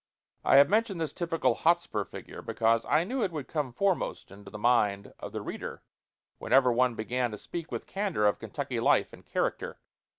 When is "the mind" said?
4.49-5.13